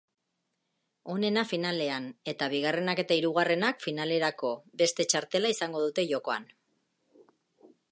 [1.15, 4.53] Onena finalean eta bigarrenak eta hirugarrenak finalerako
[4.85, 6.51] beste txartela izango dute jokoan.